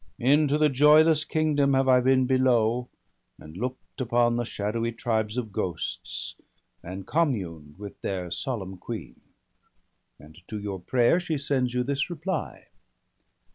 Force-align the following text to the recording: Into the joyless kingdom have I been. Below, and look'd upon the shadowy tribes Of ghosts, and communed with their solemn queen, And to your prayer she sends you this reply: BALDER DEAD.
Into 0.17 0.57
the 0.57 0.67
joyless 0.67 1.25
kingdom 1.25 1.75
have 1.75 1.87
I 1.87 1.99
been. 2.01 2.25
Below, 2.25 2.89
and 3.39 3.55
look'd 3.55 4.01
upon 4.01 4.35
the 4.35 4.45
shadowy 4.45 4.91
tribes 4.93 5.37
Of 5.37 5.51
ghosts, 5.51 6.35
and 6.81 7.05
communed 7.05 7.77
with 7.77 8.01
their 8.01 8.31
solemn 8.31 8.77
queen, 8.77 9.21
And 10.19 10.39
to 10.47 10.57
your 10.59 10.79
prayer 10.79 11.19
she 11.19 11.37
sends 11.37 11.75
you 11.75 11.83
this 11.83 12.09
reply: 12.09 12.45
BALDER 12.51 12.63
DEAD. 12.65 12.77